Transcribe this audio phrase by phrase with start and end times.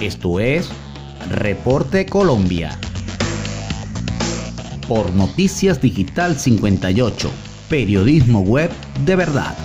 [0.00, 0.68] Esto es
[1.30, 2.78] Reporte Colombia.
[4.88, 7.30] Por Noticias Digital 58,
[7.68, 8.70] periodismo web
[9.04, 9.56] de verdad.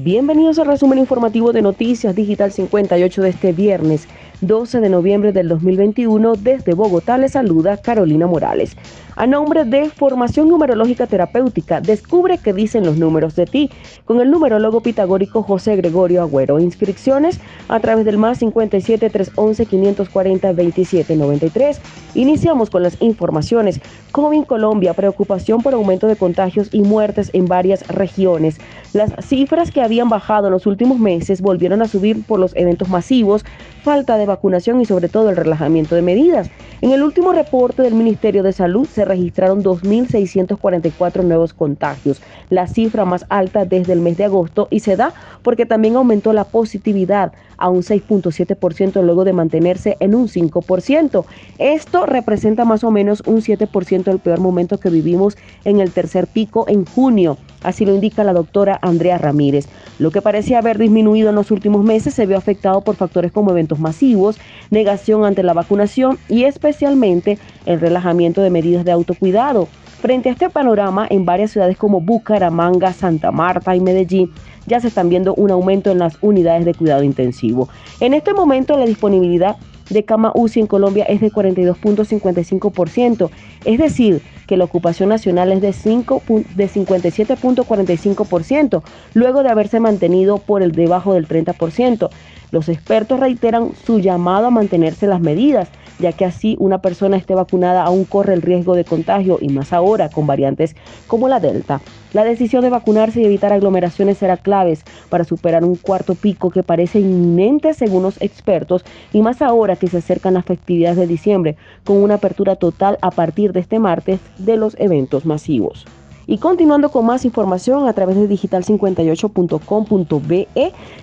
[0.00, 4.06] Bienvenidos al resumen informativo de Noticias Digital 58 de este viernes
[4.42, 6.34] 12 de noviembre del 2021.
[6.36, 8.76] Desde Bogotá le saluda Carolina Morales
[9.18, 11.80] a nombre de Formación Numerológica Terapéutica.
[11.80, 13.68] Descubre qué dicen los números de ti
[14.04, 16.60] con el numerólogo pitagórico José Gregorio Agüero.
[16.60, 21.80] Inscripciones a través del más 57 311 540 27 93.
[22.14, 23.80] Iniciamos con las informaciones.
[24.12, 28.58] COVID Colombia, preocupación por aumento de contagios y muertes en varias regiones.
[28.92, 32.88] Las cifras que habían bajado en los últimos meses volvieron a subir por los eventos
[32.88, 33.44] masivos,
[33.82, 36.50] falta de vacunación y sobre todo el relajamiento de medidas.
[36.80, 43.04] En el último reporte del Ministerio de Salud se registraron 2.644 nuevos contagios, la cifra
[43.04, 45.12] más alta desde el mes de agosto y se da
[45.42, 51.24] porque también aumentó la positividad a un 6.7% luego de mantenerse en un 5%.
[51.58, 56.26] Esto representa más o menos un 7% del peor momento que vivimos en el tercer
[56.28, 57.36] pico en junio.
[57.62, 59.68] Así lo indica la doctora Andrea Ramírez.
[59.98, 63.52] Lo que parecía haber disminuido en los últimos meses se vio afectado por factores como
[63.76, 64.38] masivos,
[64.70, 69.66] negación ante la vacunación y especialmente el relajamiento de medidas de autocuidado.
[70.00, 74.30] Frente a este panorama, en varias ciudades como Bucaramanga, Santa Marta y Medellín,
[74.66, 77.68] ya se están viendo un aumento en las unidades de cuidado intensivo.
[77.98, 79.56] En este momento, la disponibilidad
[79.90, 83.30] de cama UCI en Colombia es de 42.55%,
[83.64, 86.22] es decir, que la ocupación nacional es de, 5,
[86.54, 88.82] de 57.45%,
[89.14, 92.08] luego de haberse mantenido por el debajo del 30%.
[92.50, 95.68] Los expertos reiteran su llamado a mantenerse las medidas,
[95.98, 99.72] ya que así una persona esté vacunada aún corre el riesgo de contagio y más
[99.72, 101.80] ahora con variantes como la Delta.
[102.14, 106.62] La decisión de vacunarse y evitar aglomeraciones será claves para superar un cuarto pico que
[106.62, 111.56] parece inminente según los expertos y más ahora que se acercan las festividades de diciembre
[111.84, 115.84] con una apertura total a partir de este martes de los eventos masivos.
[116.30, 120.48] Y continuando con más información a través de digital58.com.be,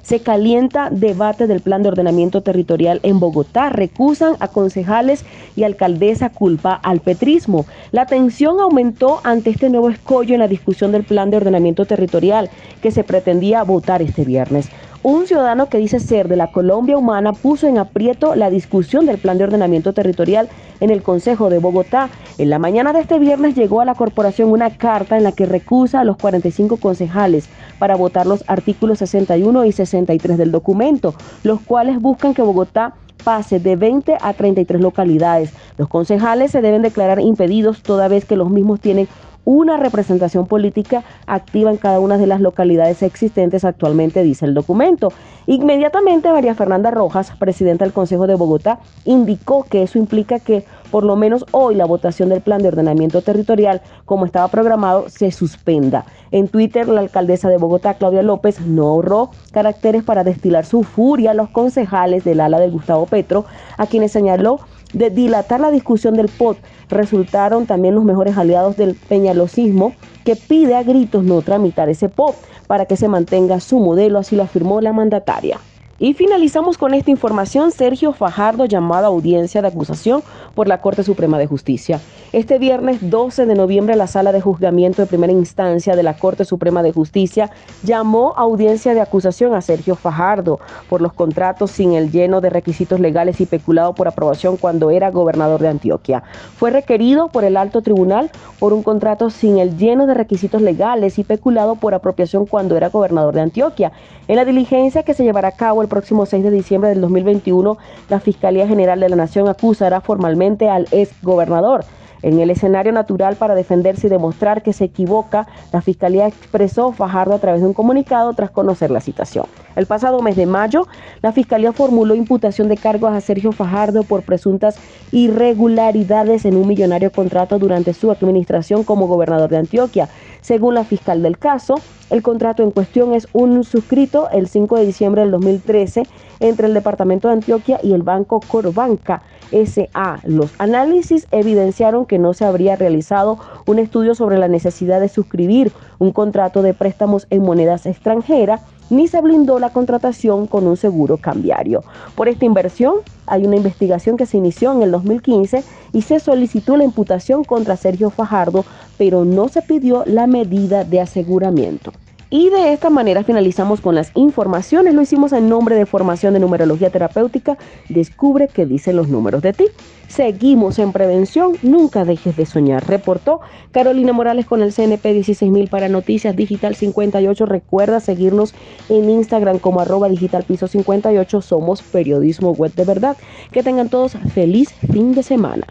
[0.03, 3.69] se calienta debate del plan de ordenamiento territorial en Bogotá.
[3.69, 5.25] Recusan a concejales
[5.55, 7.65] y alcaldesa culpa al petrismo.
[7.91, 12.51] La tensión aumentó ante este nuevo escollo en la discusión del plan de ordenamiento territorial
[12.83, 14.69] que se pretendía votar este viernes.
[15.07, 19.19] Un ciudadano que dice ser de la Colombia humana puso en aprieto la discusión del
[19.19, 20.49] plan de ordenamiento territorial
[20.79, 22.09] en el Consejo de Bogotá.
[22.39, 25.45] En la mañana de este viernes llegó a la corporación una carta en la que
[25.45, 31.61] recusa a los 45 concejales para votar los artículos 61 y 63 del documento, los
[31.61, 35.53] cuales buscan que Bogotá pase de 20 a 33 localidades.
[35.77, 39.07] Los concejales se deben declarar impedidos toda vez que los mismos tienen
[39.45, 45.13] una representación política activa en cada una de las localidades existentes actualmente, dice el documento.
[45.47, 51.03] Inmediatamente María Fernanda Rojas, presidenta del Consejo de Bogotá, indicó que eso implica que por
[51.03, 56.05] lo menos hoy la votación del plan de ordenamiento territorial, como estaba programado, se suspenda.
[56.31, 61.31] En Twitter, la alcaldesa de Bogotá, Claudia López, no ahorró caracteres para destilar su furia
[61.31, 63.45] a los concejales del ala de Gustavo Petro,
[63.77, 64.59] a quienes señaló
[64.95, 66.57] de dilatar la discusión del POT
[66.89, 72.35] resultaron también los mejores aliados del peñalosismo que pide a gritos no tramitar ese POT
[72.65, 75.59] para que se mantenga su modelo, así lo afirmó la mandataria.
[75.97, 77.71] Y finalizamos con esta información.
[77.71, 80.23] Sergio Fajardo llamado a audiencia de acusación
[80.53, 82.01] por la Corte Suprema de Justicia.
[82.33, 86.43] Este viernes 12 de noviembre la Sala de Juzgamiento de Primera Instancia de la Corte
[86.43, 87.49] Suprema de Justicia
[87.83, 92.49] llamó a audiencia de acusación a Sergio Fajardo por los contratos sin el lleno de
[92.49, 96.23] requisitos legales y peculado por aprobación cuando era gobernador de Antioquia.
[96.57, 101.17] Fue requerido por el alto tribunal por un contrato sin el lleno de requisitos legales
[101.19, 103.93] y peculado por apropiación cuando era gobernador de Antioquia.
[104.27, 107.77] En la diligencia que se llevará a cabo el próximo 6 de diciembre del 2021,
[108.09, 111.85] la Fiscalía General de la Nación acusará formalmente al ex gobernador.
[112.21, 117.35] En el escenario natural para defenderse y demostrar que se equivoca, la Fiscalía expresó Fajardo
[117.35, 119.45] a través de un comunicado tras conocer la citación.
[119.75, 120.87] El pasado mes de mayo,
[121.21, 124.77] la Fiscalía formuló imputación de cargos a Sergio Fajardo por presuntas
[125.11, 130.09] irregularidades en un millonario contrato durante su administración como gobernador de Antioquia.
[130.41, 131.75] Según la fiscal del caso,
[132.09, 136.03] el contrato en cuestión es un suscrito el 5 de diciembre del 2013
[136.39, 140.19] entre el Departamento de Antioquia y el Banco Corbanca SA.
[140.25, 145.71] Los análisis evidenciaron que no se habría realizado un estudio sobre la necesidad de suscribir
[145.99, 151.17] un contrato de préstamos en monedas extranjeras ni se blindó la contratación con un seguro
[151.17, 151.83] cambiario.
[152.15, 152.95] Por esta inversión
[153.25, 157.77] hay una investigación que se inició en el 2015 y se solicitó la imputación contra
[157.77, 158.65] Sergio Fajardo,
[158.97, 161.91] pero no se pidió la medida de aseguramiento.
[162.29, 164.93] Y de esta manera finalizamos con las informaciones.
[164.93, 167.57] Lo hicimos en nombre de Formación de Numerología Terapéutica.
[167.87, 169.65] Descubre qué dicen los números de ti.
[170.07, 171.53] Seguimos en prevención.
[171.61, 172.87] Nunca dejes de soñar.
[172.87, 173.41] Reportó
[173.71, 177.45] Carolina Morales con el CNP 16000 para Noticias Digital 58.
[177.45, 178.55] Recuerda seguirnos
[178.89, 181.41] en Instagram como arroba digital piso 58.
[181.41, 183.17] Somos periodismo web de verdad.
[183.51, 185.67] Que tengan todos feliz fin de semana.